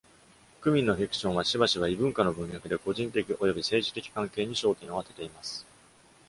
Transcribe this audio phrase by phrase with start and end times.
[0.61, 5.63] クミンのフィクションは、しばしば、異文化の文脈で、個人的および政治的関係に焦点を当てています。